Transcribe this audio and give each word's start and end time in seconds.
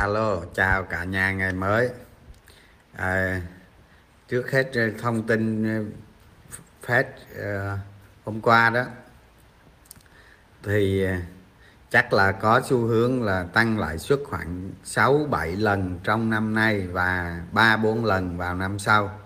Alo, 0.00 0.40
chào 0.54 0.82
cả 0.82 1.04
nhà 1.04 1.32
ngày 1.32 1.52
mới. 1.52 1.90
À, 2.96 3.40
trước 4.28 4.50
hết 4.50 4.70
ờ, 4.74 4.90
thông 4.98 5.26
tin 5.26 5.64
ờ, 5.64 5.84
phép 6.82 7.08
Fed 7.36 7.76
hôm 8.24 8.40
qua 8.40 8.70
đó 8.70 8.84
thì 10.62 11.06
chắc 11.90 12.12
là 12.12 12.32
có 12.32 12.60
xu 12.68 12.78
hướng 12.78 13.22
là 13.22 13.46
tăng 13.52 13.78
lãi 13.78 13.98
suất 13.98 14.18
khoảng 14.24 14.70
6 14.84 15.26
7 15.30 15.56
lần 15.56 15.98
trong 16.04 16.30
năm 16.30 16.54
nay 16.54 16.86
và 16.86 17.40
3 17.52 17.76
4 17.76 18.04
lần 18.04 18.36
vào 18.36 18.54
năm 18.54 18.78
sau. 18.78 19.18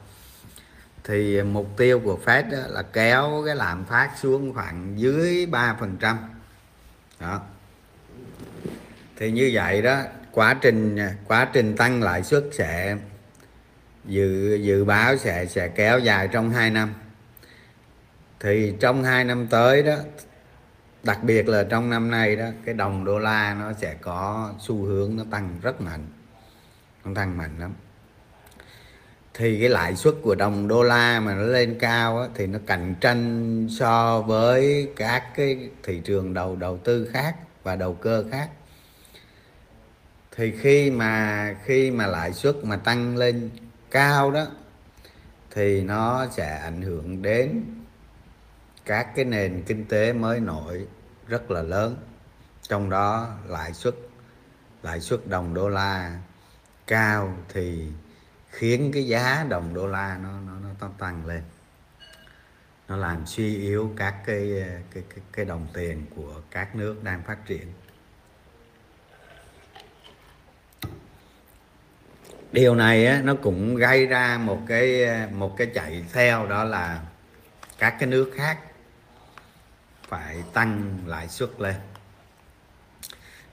Thì 1.04 1.42
mục 1.42 1.68
tiêu 1.76 2.00
của 2.04 2.18
Fed 2.24 2.50
đó 2.50 2.58
là 2.68 2.82
kéo 2.82 3.42
cái 3.46 3.56
lạm 3.56 3.84
phát 3.84 4.10
xuống 4.20 4.54
khoảng 4.54 5.00
dưới 5.00 5.46
3%. 5.46 6.16
Đó. 7.20 7.40
Thì 9.16 9.30
như 9.30 9.50
vậy 9.54 9.82
đó 9.82 10.02
quá 10.34 10.54
trình 10.60 10.98
quá 11.28 11.48
trình 11.52 11.76
tăng 11.76 12.02
lãi 12.02 12.22
suất 12.22 12.44
sẽ 12.52 12.96
dự 14.04 14.54
dự 14.54 14.84
báo 14.84 15.16
sẽ 15.16 15.46
sẽ 15.46 15.68
kéo 15.68 15.98
dài 15.98 16.28
trong 16.28 16.50
2 16.50 16.70
năm. 16.70 16.94
Thì 18.40 18.74
trong 18.80 19.04
2 19.04 19.24
năm 19.24 19.46
tới 19.46 19.82
đó 19.82 19.94
đặc 21.02 21.18
biệt 21.22 21.48
là 21.48 21.64
trong 21.70 21.90
năm 21.90 22.10
nay 22.10 22.36
đó 22.36 22.46
cái 22.64 22.74
đồng 22.74 23.04
đô 23.04 23.18
la 23.18 23.56
nó 23.60 23.72
sẽ 23.72 23.94
có 24.00 24.52
xu 24.60 24.84
hướng 24.84 25.16
nó 25.16 25.24
tăng 25.30 25.58
rất 25.62 25.80
mạnh 25.80 26.06
nó 27.04 27.10
tăng 27.14 27.38
mạnh 27.38 27.58
lắm. 27.58 27.72
Thì 29.34 29.60
cái 29.60 29.68
lãi 29.68 29.96
suất 29.96 30.14
của 30.22 30.34
đồng 30.34 30.68
đô 30.68 30.82
la 30.82 31.20
mà 31.20 31.34
nó 31.34 31.42
lên 31.42 31.76
cao 31.78 32.18
á, 32.18 32.28
thì 32.34 32.46
nó 32.46 32.58
cạnh 32.66 32.94
tranh 33.00 33.66
so 33.70 34.20
với 34.20 34.88
các 34.96 35.22
cái 35.36 35.70
thị 35.82 36.00
trường 36.04 36.34
đầu 36.34 36.56
đầu 36.56 36.78
tư 36.78 37.10
khác 37.12 37.34
và 37.62 37.76
đầu 37.76 37.94
cơ 37.94 38.24
khác 38.30 38.48
thì 40.36 40.56
khi 40.60 40.90
mà 40.90 41.54
khi 41.64 41.90
mà 41.90 42.06
lãi 42.06 42.32
suất 42.32 42.56
mà 42.62 42.76
tăng 42.76 43.16
lên 43.16 43.50
cao 43.90 44.30
đó 44.30 44.46
thì 45.50 45.82
nó 45.82 46.26
sẽ 46.30 46.58
ảnh 46.58 46.82
hưởng 46.82 47.22
đến 47.22 47.64
các 48.84 49.08
cái 49.16 49.24
nền 49.24 49.62
kinh 49.66 49.84
tế 49.84 50.12
mới 50.12 50.40
nổi 50.40 50.86
rất 51.26 51.50
là 51.50 51.62
lớn. 51.62 51.96
Trong 52.62 52.90
đó 52.90 53.36
lãi 53.46 53.72
suất 53.72 53.94
lãi 54.82 55.00
suất 55.00 55.26
đồng 55.26 55.54
đô 55.54 55.68
la 55.68 56.18
cao 56.86 57.36
thì 57.48 57.88
khiến 58.50 58.90
cái 58.94 59.06
giá 59.06 59.46
đồng 59.48 59.74
đô 59.74 59.86
la 59.86 60.18
nó 60.22 60.40
nó 60.40 60.52
nó 60.80 60.88
tăng 60.98 61.26
lên. 61.26 61.42
Nó 62.88 62.96
làm 62.96 63.26
suy 63.26 63.56
yếu 63.56 63.92
các 63.96 64.14
cái 64.26 64.64
cái 64.94 65.02
cái, 65.10 65.24
cái 65.32 65.44
đồng 65.44 65.66
tiền 65.74 66.06
của 66.16 66.40
các 66.50 66.76
nước 66.76 67.04
đang 67.04 67.22
phát 67.22 67.46
triển. 67.46 67.72
Điều 72.54 72.74
này 72.74 73.06
á, 73.06 73.20
nó 73.24 73.34
cũng 73.34 73.76
gây 73.76 74.06
ra 74.06 74.38
một 74.38 74.60
cái 74.66 75.06
một 75.32 75.56
cái 75.56 75.66
chạy 75.74 76.04
theo 76.12 76.46
đó 76.46 76.64
là 76.64 77.00
các 77.78 77.96
cái 77.98 78.08
nước 78.08 78.32
khác 78.36 78.58
phải 80.08 80.36
tăng 80.52 80.98
lãi 81.06 81.28
suất 81.28 81.50
lên. 81.58 81.74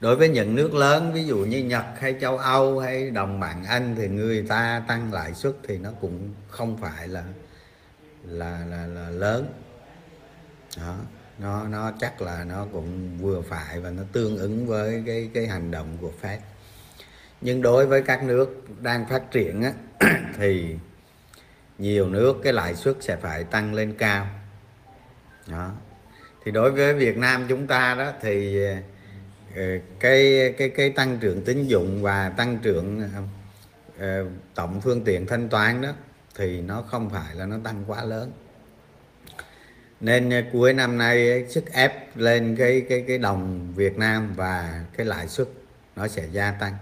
Đối 0.00 0.16
với 0.16 0.28
những 0.28 0.54
nước 0.54 0.74
lớn 0.74 1.12
ví 1.12 1.24
dụ 1.24 1.36
như 1.36 1.58
Nhật 1.58 1.84
hay 2.00 2.16
châu 2.20 2.38
Âu 2.38 2.78
hay 2.78 3.10
đồng 3.10 3.40
bằng 3.40 3.64
Anh 3.64 3.94
thì 3.98 4.08
người 4.08 4.42
ta 4.48 4.82
tăng 4.88 5.12
lãi 5.12 5.34
suất 5.34 5.54
thì 5.68 5.78
nó 5.78 5.90
cũng 6.00 6.34
không 6.48 6.76
phải 6.76 7.08
là 7.08 7.24
là 8.24 8.64
là, 8.70 8.86
là 8.86 9.10
lớn. 9.10 9.52
Đó 10.76 10.96
nó 11.38 11.64
nó 11.68 11.92
chắc 12.00 12.22
là 12.22 12.44
nó 12.44 12.66
cũng 12.72 13.18
vừa 13.18 13.40
phải 13.40 13.80
và 13.80 13.90
nó 13.90 14.02
tương 14.12 14.38
ứng 14.38 14.66
với 14.66 15.02
cái 15.06 15.30
cái 15.34 15.46
hành 15.46 15.70
động 15.70 15.96
của 16.00 16.10
Fed 16.22 16.38
nhưng 17.42 17.62
đối 17.62 17.86
với 17.86 18.02
các 18.02 18.22
nước 18.22 18.64
đang 18.80 19.06
phát 19.08 19.30
triển 19.30 19.62
á, 19.62 19.72
thì 20.38 20.76
nhiều 21.78 22.08
nước 22.08 22.36
cái 22.42 22.52
lãi 22.52 22.74
suất 22.74 22.96
sẽ 23.00 23.16
phải 23.16 23.44
tăng 23.44 23.74
lên 23.74 23.94
cao. 23.98 24.26
Đó. 25.46 25.70
Thì 26.44 26.50
đối 26.50 26.70
với 26.70 26.94
Việt 26.94 27.16
Nam 27.16 27.46
chúng 27.48 27.66
ta 27.66 27.94
đó 27.94 28.12
thì 28.20 28.64
ờ, 29.56 29.62
cái 30.00 30.54
cái 30.58 30.68
cái 30.68 30.90
tăng 30.90 31.18
trưởng 31.18 31.44
tín 31.44 31.66
dụng 31.66 32.02
và 32.02 32.28
tăng 32.28 32.58
trưởng 32.62 33.02
ờ, 33.98 34.26
tổng 34.54 34.80
phương 34.80 35.04
tiện 35.04 35.26
thanh 35.26 35.48
toán 35.48 35.80
đó 35.80 35.92
thì 36.36 36.60
nó 36.60 36.82
không 36.82 37.10
phải 37.10 37.34
là 37.34 37.46
nó 37.46 37.56
tăng 37.64 37.84
quá 37.86 38.04
lớn. 38.04 38.32
Nên 40.00 40.30
ờ, 40.30 40.42
cuối 40.52 40.72
năm 40.72 40.98
nay 40.98 41.46
sức 41.48 41.72
ép 41.72 42.16
lên 42.16 42.56
cái 42.56 42.86
cái 42.88 43.04
cái 43.08 43.18
đồng 43.18 43.72
Việt 43.74 43.98
Nam 43.98 44.32
và 44.36 44.84
cái 44.96 45.06
lãi 45.06 45.28
suất 45.28 45.48
nó 45.96 46.08
sẽ 46.08 46.26
gia 46.32 46.50
tăng 46.50 46.74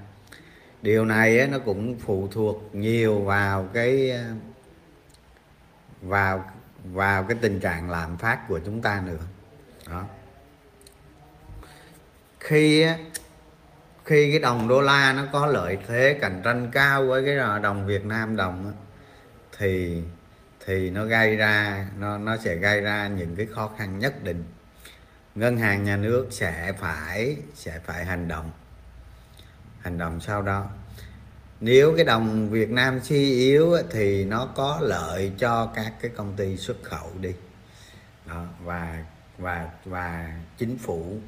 điều 0.83 1.05
này 1.05 1.47
nó 1.47 1.59
cũng 1.59 1.99
phụ 1.99 2.29
thuộc 2.33 2.71
nhiều 2.73 3.21
vào 3.21 3.69
cái 3.73 4.11
ờ, 4.11 4.25
vào 6.03 6.51
vào 6.85 7.25
cái 7.25 7.39
tình 7.41 7.61
trạng 7.61 7.91
lạm 7.91 8.17
phát 8.17 8.49
của 8.49 8.61
chúng 8.65 8.83
ta 8.83 9.03
nữa. 9.07 9.25
Đó. 9.91 10.05
Khi 12.41 12.87
khi 14.05 14.31
cái 14.31 14.39
đồng 14.39 14.69
đô 14.69 14.81
la 14.81 15.13
nó 15.13 15.27
có 15.33 15.47
lợi 15.47 15.79
thế 15.87 16.19
cạnh 16.21 16.41
tranh 16.45 16.71
cao 16.73 17.07
với 17.07 17.25
cái 17.25 17.37
đồng 17.63 17.87
Việt 17.87 18.05
Nam 18.05 18.37
đồng 18.37 18.73
thì 19.59 20.03
thì 20.67 20.91
nó 20.91 21.05
gây 21.05 21.37
ra, 21.37 21.87
nó 21.99 22.19
nó 22.19 22.37
sẽ 22.37 22.57
gây 22.57 22.81
ra 22.81 23.09
những 23.09 23.37
cái 23.37 23.47
khó 23.47 23.71
khăn 23.79 23.99
nhất 23.99 24.25
định. 24.25 24.45
Ngân 25.35 25.57
hàng 25.57 25.85
nhà 25.85 25.97
nước 25.97 26.27
sẽ 26.31 26.73
phải 26.79 27.37
sẽ 27.55 27.79
phải 27.79 28.05
hành 28.05 28.29
động 28.29 28.51
hành 29.81 29.99
động 29.99 30.21
sau 30.21 30.43
đó. 30.43 30.71
Nếu 31.61 31.95
cái 31.97 32.05
đồng 32.05 32.51
Việt 32.51 32.71
Nam 32.71 33.01
suy 33.03 33.33
yếu 33.35 33.77
thì 33.91 34.25
nó 34.25 34.47
có 34.47 34.79
lợi 34.83 35.33
cho 35.39 35.73
các 35.75 35.95
cái 36.01 36.11
công 36.17 36.37
ty 36.37 36.57
xuất 36.57 36.83
khẩu 36.83 37.11
đi. 37.21 37.33
Đó, 38.27 38.45
và 38.65 39.05
và 39.39 39.71
và 39.85 40.39
chính 40.59 40.79
phủ 40.79 41.19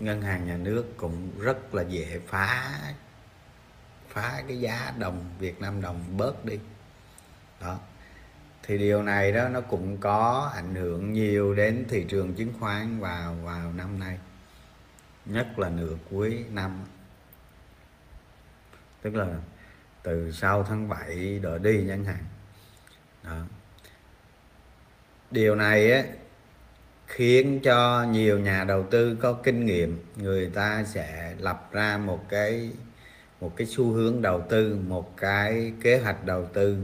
ngân 0.00 0.22
hàng 0.22 0.46
nhà 0.46 0.56
nước 0.56 0.84
cũng 0.96 1.30
rất 1.40 1.74
là 1.74 1.82
dễ 1.82 2.20
phá 2.26 2.78
phá 4.08 4.42
cái 4.48 4.60
giá 4.60 4.92
đồng 4.98 5.24
Việt 5.38 5.60
Nam 5.60 5.80
đồng 5.80 6.16
bớt 6.16 6.44
đi. 6.44 6.58
Đó 7.60 7.78
thì 8.62 8.78
điều 8.78 9.02
này 9.02 9.32
đó 9.32 9.48
nó 9.48 9.60
cũng 9.60 9.98
có 9.98 10.50
ảnh 10.54 10.74
hưởng 10.74 11.12
nhiều 11.12 11.54
đến 11.54 11.84
thị 11.88 12.04
trường 12.08 12.34
chứng 12.34 12.52
khoán 12.60 13.00
vào 13.00 13.34
vào 13.42 13.72
năm 13.72 13.98
nay 13.98 14.18
nhất 15.26 15.58
là 15.58 15.68
nửa 15.68 15.94
cuối 16.10 16.44
năm 16.50 16.84
tức 19.02 19.14
là 19.14 19.26
từ 20.02 20.32
sau 20.32 20.62
tháng 20.62 20.88
7 20.88 21.38
đợi 21.42 21.58
đi 21.58 21.84
chẳng 21.88 22.04
hạn 22.04 22.24
đó. 23.24 23.38
điều 25.30 25.54
này 25.54 25.92
ấy, 25.92 26.04
khiến 27.06 27.60
cho 27.62 28.06
nhiều 28.10 28.38
nhà 28.38 28.64
đầu 28.64 28.86
tư 28.90 29.16
có 29.20 29.32
kinh 29.32 29.66
nghiệm 29.66 30.04
người 30.16 30.50
ta 30.54 30.84
sẽ 30.84 31.34
lập 31.38 31.68
ra 31.72 31.98
một 31.98 32.28
cái 32.28 32.70
một 33.40 33.56
cái 33.56 33.66
xu 33.66 33.92
hướng 33.92 34.22
đầu 34.22 34.42
tư 34.48 34.78
một 34.86 35.16
cái 35.16 35.72
kế 35.80 35.98
hoạch 35.98 36.24
đầu 36.24 36.46
tư 36.52 36.78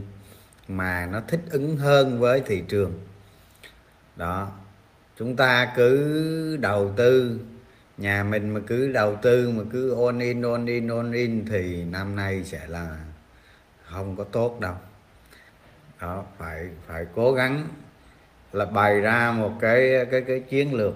mà 0.67 1.05
nó 1.05 1.21
thích 1.27 1.41
ứng 1.51 1.77
hơn 1.77 2.19
với 2.19 2.41
thị 2.45 2.63
trường. 2.67 2.93
Đó. 4.15 4.51
Chúng 5.17 5.35
ta 5.35 5.73
cứ 5.75 6.57
đầu 6.57 6.93
tư 6.95 7.39
nhà 7.99 8.23
mình 8.23 8.49
mà 8.49 8.59
cứ 8.67 8.91
đầu 8.91 9.15
tư, 9.15 9.49
mà 9.49 9.63
cứ 9.71 10.05
on 10.05 10.19
in 10.19 10.41
on 10.41 10.65
in 10.65 10.87
on 10.87 11.11
in 11.11 11.45
thì 11.49 11.83
năm 11.83 12.15
nay 12.15 12.43
sẽ 12.43 12.67
là 12.67 12.97
không 13.83 14.15
có 14.15 14.23
tốt 14.23 14.59
đâu. 14.59 14.75
Đó, 16.01 16.25
phải 16.37 16.69
phải 16.87 17.05
cố 17.15 17.33
gắng 17.33 17.67
là 18.51 18.65
bày 18.65 19.01
ra 19.01 19.31
một 19.31 19.53
cái 19.61 20.05
cái 20.11 20.21
cái 20.21 20.39
chiến 20.39 20.73
lược 20.73 20.93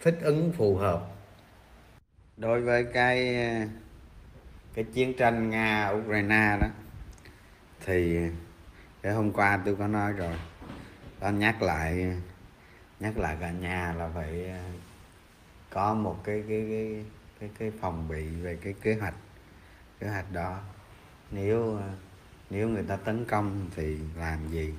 thích 0.00 0.18
ứng 0.22 0.52
phù 0.52 0.76
hợp. 0.76 1.06
Đối 2.36 2.60
với 2.60 2.84
cái 2.84 3.36
cái 4.74 4.84
chiến 4.92 5.14
tranh 5.16 5.50
nga 5.50 5.88
ukraine 5.88 6.58
đó, 6.60 6.66
thì 7.86 8.18
cái 9.02 9.12
hôm 9.12 9.32
qua 9.32 9.60
tôi 9.64 9.76
có 9.76 9.86
nói 9.86 10.12
rồi 10.12 10.34
tôi 11.20 11.32
nhắc 11.32 11.62
lại 11.62 12.16
nhắc 13.00 13.18
lại 13.18 13.36
cả 13.40 13.50
nhà 13.50 13.94
là 13.98 14.08
phải 14.14 14.52
có 15.70 15.94
một 15.94 16.20
cái 16.24 16.44
cái 16.48 16.66
cái 16.70 17.04
cái 17.40 17.50
cái 17.58 17.70
phòng 17.80 18.08
bị 18.08 18.26
về 18.26 18.58
cái 18.62 18.74
kế 18.82 18.94
hoạch 18.94 19.14
kế 20.00 20.08
hoạch 20.08 20.32
đó. 20.32 20.60
Nếu 21.30 21.80
nếu 22.50 22.68
người 22.68 22.82
ta 22.82 22.96
tấn 22.96 23.24
công 23.24 23.70
thì 23.76 23.98
làm 24.16 24.48
gì? 24.48 24.74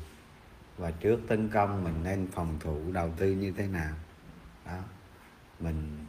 Và 0.78 0.92
trước 0.92 1.20
tấn 1.28 1.50
công 1.50 1.84
mình 1.84 2.04
nên 2.04 2.28
phòng 2.32 2.58
thủ 2.60 2.92
đầu 2.92 3.12
tư 3.18 3.32
như 3.32 3.52
thế 3.58 3.68
nào? 3.68 3.94
Đó. 4.66 4.78
Mình 5.60 6.06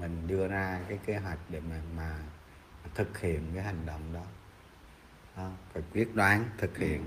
mình 0.00 0.26
đưa 0.26 0.48
ra 0.48 0.80
cái 0.88 0.98
kế 1.06 1.16
hoạch 1.16 1.38
để 1.48 1.60
mà 1.70 1.80
mà 1.96 2.16
thực 2.94 3.18
hiện 3.18 3.40
cái 3.54 3.64
hành 3.64 3.86
động 3.86 4.00
đó, 4.14 4.24
đó 5.36 5.50
phải 5.72 5.82
quyết 5.92 6.14
đoán 6.14 6.44
thực 6.58 6.78
hiện. 6.78 7.04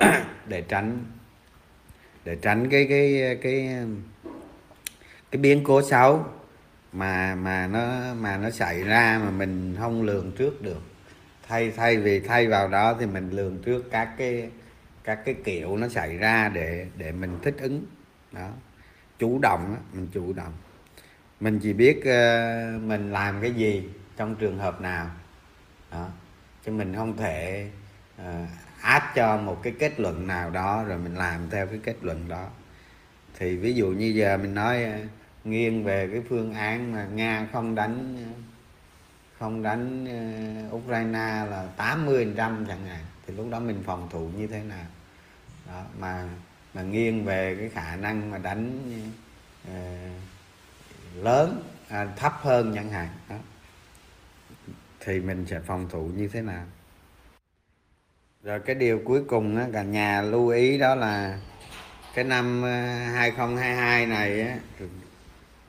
Để 0.46 0.64
tránh 0.68 1.04
để 2.24 2.36
tránh 2.42 2.68
cái 2.70 2.86
cái 2.88 3.38
cái 3.42 3.86
cái 5.30 5.42
biến 5.42 5.64
cố 5.64 5.82
xấu 5.82 6.24
mà 6.92 7.34
mà 7.34 7.66
nó 7.66 8.14
mà 8.14 8.36
nó 8.36 8.50
xảy 8.50 8.82
ra 8.82 9.20
mà 9.24 9.30
mình 9.30 9.76
không 9.78 10.02
lường 10.02 10.32
trước 10.32 10.62
được. 10.62 10.82
Thay 11.48 11.70
thay 11.70 11.96
vì 11.96 12.20
thay 12.20 12.46
vào 12.46 12.68
đó 12.68 12.96
thì 13.00 13.06
mình 13.06 13.30
lường 13.30 13.62
trước 13.62 13.90
các 13.90 14.14
cái 14.18 14.50
các 15.04 15.18
cái 15.24 15.34
kiểu 15.44 15.76
nó 15.76 15.88
xảy 15.88 16.16
ra 16.16 16.48
để 16.48 16.86
để 16.96 17.12
mình 17.12 17.38
thích 17.42 17.56
ứng. 17.60 17.86
Đó. 18.32 18.48
Chủ 19.18 19.38
động 19.38 19.76
mình 19.92 20.08
chủ 20.12 20.32
động. 20.32 20.52
Mình 21.40 21.58
chỉ 21.62 21.72
biết 21.72 21.98
uh, 21.98 22.82
mình 22.82 23.12
làm 23.12 23.40
cái 23.40 23.52
gì 23.52 23.88
trong 24.16 24.34
trường 24.34 24.58
hợp 24.58 24.80
nào. 24.80 25.10
Đó. 25.90 26.08
Chứ 26.64 26.72
mình 26.72 26.94
không 26.96 27.16
thể 27.16 27.68
uh, 28.20 28.48
áp 28.80 29.12
cho 29.14 29.36
một 29.36 29.62
cái 29.62 29.72
kết 29.78 30.00
luận 30.00 30.26
nào 30.26 30.50
đó 30.50 30.84
rồi 30.88 30.98
mình 30.98 31.14
làm 31.14 31.50
theo 31.50 31.66
cái 31.66 31.78
kết 31.84 31.96
luận 32.02 32.28
đó. 32.28 32.46
Thì 33.38 33.56
ví 33.56 33.74
dụ 33.74 33.86
như 33.86 34.06
giờ 34.06 34.36
mình 34.36 34.54
nói 34.54 34.84
uh, 34.84 35.10
nghiêng 35.44 35.84
về 35.84 36.08
cái 36.12 36.22
phương 36.28 36.54
án 36.54 36.92
mà 36.92 37.04
nga 37.04 37.48
không 37.52 37.74
đánh 37.74 38.16
không 39.38 39.62
đánh 39.62 40.06
ờ, 40.06 40.76
ukraine 40.76 41.46
là 41.50 41.68
80 41.76 42.32
trăm 42.36 42.64
chẳng 42.68 42.86
hạn. 42.86 43.04
Thì 43.26 43.34
lúc 43.34 43.46
đó 43.50 43.60
mình 43.60 43.82
phòng 43.86 44.08
thủ 44.10 44.30
như 44.36 44.46
thế 44.46 44.62
nào? 44.62 44.86
Đó 45.66 45.82
mà 45.98 46.28
mà 46.74 46.82
nghiêng 46.82 47.24
về 47.24 47.56
cái 47.60 47.68
khả 47.68 47.96
năng 47.96 48.30
mà 48.30 48.38
đánh 48.38 48.80
uh, 49.68 49.74
lớn 51.24 51.62
à, 51.88 52.06
thấp 52.16 52.32
hơn 52.40 52.72
chẳng 52.74 52.90
hạn. 52.90 53.08
Đó. 53.28 53.36
Thì 55.00 55.20
mình 55.20 55.46
sẽ 55.46 55.60
phòng 55.60 55.88
thủ 55.90 56.10
như 56.16 56.28
thế 56.28 56.42
nào? 56.42 56.64
Rồi 58.42 58.60
cái 58.60 58.74
điều 58.74 59.00
cuối 59.04 59.24
cùng 59.28 59.56
á, 59.56 59.66
cả 59.72 59.82
nhà 59.82 60.22
lưu 60.22 60.48
ý 60.48 60.78
đó 60.78 60.94
là 60.94 61.38
cái 62.14 62.24
năm 62.24 62.62
ờ, 62.62 62.68
2022 63.14 64.06
này 64.06 64.40
á, 64.40 64.58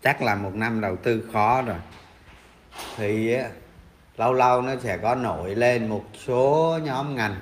chắc 0.04 0.22
là 0.22 0.36
một 0.36 0.56
năm 0.56 0.82
đầu 0.82 0.96
tư 0.96 1.24
khó 1.34 1.62
rồi. 1.62 1.78
Thì 2.98 3.36
lâu 4.18 4.34
lâu 4.34 4.62
nó 4.62 4.72
sẽ 4.84 4.98
có 4.98 5.16
nổi 5.16 5.56
lên 5.56 5.88
một 5.88 6.04
số 6.26 6.80
nhóm 6.84 7.16
ngành. 7.16 7.36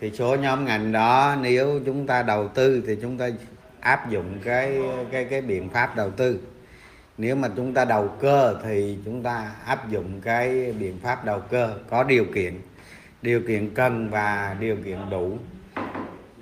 Thì 0.00 0.10
số 0.14 0.36
nhóm 0.36 0.64
ngành 0.64 0.92
đó 0.92 1.36
nếu 1.40 1.80
chúng 1.86 2.06
ta 2.06 2.22
đầu 2.22 2.48
tư 2.48 2.82
thì 2.86 2.96
chúng 3.02 3.18
ta 3.18 3.28
áp 3.80 4.10
dụng 4.10 4.38
cái 4.44 4.78
cái 5.12 5.24
cái 5.24 5.40
biện 5.40 5.68
pháp 5.68 5.96
đầu 5.96 6.10
tư. 6.10 6.40
Nếu 7.18 7.36
mà 7.36 7.48
chúng 7.56 7.74
ta 7.74 7.84
đầu 7.84 8.08
cơ 8.20 8.56
thì 8.64 8.98
chúng 9.04 9.22
ta 9.22 9.50
áp 9.64 9.88
dụng 9.88 10.20
cái 10.20 10.72
biện 10.72 10.98
pháp 11.02 11.24
đầu 11.24 11.40
cơ, 11.40 11.74
có 11.90 12.02
điều 12.02 12.24
kiện. 12.34 12.60
Điều 13.22 13.40
kiện 13.40 13.74
cần 13.74 14.10
và 14.10 14.56
điều 14.60 14.76
kiện 14.84 14.98
đủ. 15.10 15.38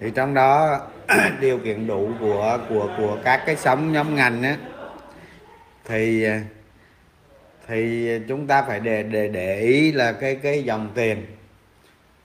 Thì 0.01 0.11
trong 0.15 0.35
đó, 0.35 0.81
điều 1.41 1.59
kiện 1.59 1.87
đủ 1.87 2.11
của 2.21 2.59
của 2.69 2.89
của 2.99 3.19
các 3.25 3.43
cái 3.47 3.57
sóng 3.57 3.93
nhóm 3.93 4.15
ngành 4.15 4.43
á 4.43 4.57
thì 5.87 6.23
à, 6.23 6.45
thì 7.67 8.11
chúng 8.29 8.47
ta 8.47 8.63
phải 8.63 8.81
để 8.81 9.03
để 9.03 9.29
để 9.29 9.61
ý 9.61 9.93
là 9.93 10.13
cái 10.13 10.37
cái 10.37 10.65
dòng 10.65 10.91
tiền. 10.95 11.27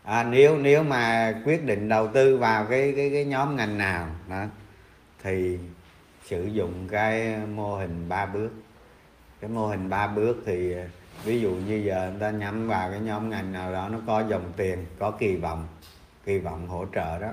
À, 0.03 0.23
nếu 0.23 0.57
nếu 0.57 0.83
mà 0.83 1.33
quyết 1.45 1.65
định 1.65 1.89
đầu 1.89 2.07
tư 2.07 2.37
vào 2.37 2.65
cái 2.65 2.93
cái 2.95 3.09
cái 3.13 3.25
nhóm 3.25 3.55
ngành 3.55 3.77
nào 3.77 4.07
đó 4.29 4.45
thì 5.23 5.59
sử 6.25 6.45
dụng 6.45 6.87
cái 6.91 7.37
mô 7.55 7.75
hình 7.75 8.09
ba 8.09 8.25
bước. 8.25 8.49
Cái 9.41 9.49
mô 9.49 9.67
hình 9.67 9.89
ba 9.89 10.07
bước 10.07 10.43
thì 10.45 10.73
à, 10.73 10.85
ví 11.23 11.41
dụ 11.41 11.51
như 11.51 11.75
giờ 11.75 12.09
người 12.11 12.19
ta 12.19 12.31
nhắm 12.31 12.67
vào 12.67 12.91
cái 12.91 12.99
nhóm 12.99 13.29
ngành 13.29 13.51
nào 13.51 13.71
đó 13.71 13.89
nó 13.89 13.99
có 14.07 14.23
dòng 14.29 14.53
tiền 14.57 14.85
có 14.99 15.11
kỳ 15.11 15.35
vọng 15.35 15.67
kỳ 16.25 16.37
vọng 16.37 16.67
hỗ 16.67 16.85
trợ 16.95 17.19
đó 17.19 17.31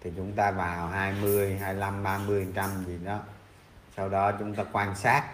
thì 0.00 0.12
chúng 0.16 0.32
ta 0.32 0.50
vào 0.50 0.86
20 0.86 1.58
25 1.60 2.02
30 2.02 2.46
trăm 2.54 2.70
gì 2.86 2.98
đó. 3.04 3.18
Sau 3.96 4.08
đó 4.08 4.32
chúng 4.32 4.54
ta 4.54 4.64
quan 4.72 4.94
sát 4.94 5.24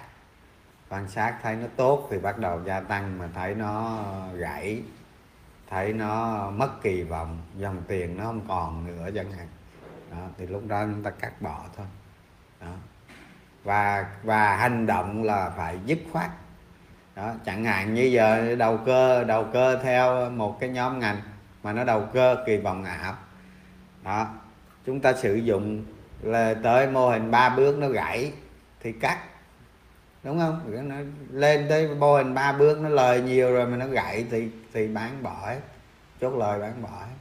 quan 0.88 1.08
sát 1.08 1.38
thấy 1.42 1.56
nó 1.56 1.66
tốt 1.76 2.08
thì 2.10 2.18
bắt 2.18 2.38
đầu 2.38 2.60
gia 2.64 2.80
tăng 2.80 3.18
mà 3.18 3.28
thấy 3.34 3.54
nó 3.54 4.04
gãy 4.34 4.82
thấy 5.70 5.92
nó 5.92 6.50
mất 6.50 6.82
kỳ 6.82 7.02
vọng 7.02 7.38
dòng 7.56 7.82
tiền 7.88 8.16
nó 8.16 8.24
không 8.24 8.40
còn 8.48 8.86
nữa 8.86 9.10
chẳng 9.14 9.32
hạn. 9.32 9.46
Đó, 10.10 10.18
thì 10.38 10.46
lúc 10.46 10.62
đó 10.68 10.84
chúng 10.84 11.02
ta 11.02 11.10
cắt 11.10 11.42
bỏ 11.42 11.64
thôi. 11.76 11.86
Đó. 12.60 12.72
và 13.64 14.06
và 14.22 14.56
hành 14.56 14.86
động 14.86 15.22
là 15.22 15.50
phải 15.56 15.78
dứt 15.84 15.98
khoát. 16.12 16.30
Đó 17.14 17.34
chẳng 17.44 17.64
hạn 17.64 17.94
như 17.94 18.02
giờ 18.02 18.56
đầu 18.56 18.78
cơ 18.86 19.24
đầu 19.24 19.46
cơ 19.52 19.82
theo 19.82 20.30
một 20.30 20.60
cái 20.60 20.68
nhóm 20.68 20.98
ngành 20.98 21.16
mà 21.62 21.72
nó 21.72 21.84
đầu 21.84 22.06
cơ 22.12 22.36
kỳ 22.46 22.56
vọng 22.56 22.84
ảo. 22.84 23.14
Đó 24.02 24.28
chúng 24.86 25.00
ta 25.00 25.12
sử 25.12 25.34
dụng 25.34 25.84
là 26.22 26.54
tới 26.62 26.86
mô 26.86 27.08
hình 27.10 27.30
ba 27.30 27.48
bước 27.48 27.78
nó 27.78 27.88
gãy 27.88 28.32
thì 28.80 28.92
cắt 28.92 29.18
đúng 30.26 30.38
không? 30.38 30.88
Nó 30.88 30.96
lên 31.30 31.66
tới 31.68 31.88
mô 31.88 32.16
hình 32.16 32.34
ba 32.34 32.52
bước, 32.52 32.80
nó 32.80 32.88
lời 32.88 33.20
nhiều 33.20 33.52
rồi 33.52 33.66
mà 33.66 33.76
nó 33.76 33.86
gậy 33.86 34.26
thì 34.30 34.48
thì 34.72 34.88
bán 34.88 35.22
bỏ 35.22 35.46
hết. 35.46 35.60
Chốt 36.20 36.30
lời 36.30 36.60
bán 36.60 36.82
bỏ 36.82 36.88
hết. 36.88 37.14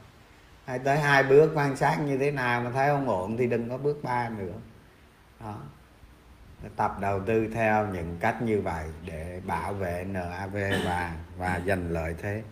Hay 0.64 0.78
tới 0.78 0.98
hai 0.98 1.22
bước 1.22 1.52
quan 1.54 1.76
sát 1.76 1.96
như 2.06 2.18
thế 2.18 2.30
nào 2.30 2.60
mà 2.60 2.70
thấy 2.70 2.88
không 2.88 3.08
ổn 3.08 3.36
thì 3.36 3.46
đừng 3.46 3.68
có 3.68 3.78
bước 3.78 4.00
ba 4.02 4.28
nữa. 4.28 4.54
Đó. 5.40 5.54
Tập 6.76 6.96
đầu 7.00 7.20
tư 7.20 7.48
theo 7.54 7.86
những 7.86 8.16
cách 8.20 8.42
như 8.42 8.60
vậy 8.60 8.84
để 9.06 9.40
bảo 9.46 9.72
vệ 9.72 10.04
NAV 10.04 10.56
và 10.84 11.12
và 11.38 11.60
giành 11.66 11.90
lợi 11.90 12.14
thế. 12.22 12.42